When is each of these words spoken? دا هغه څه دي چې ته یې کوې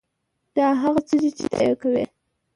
دا 0.55 0.67
هغه 0.81 1.01
څه 1.07 1.15
دي 1.21 1.29
چې 1.37 1.45
ته 1.51 1.57
یې 1.67 1.73
کوې 1.81 2.03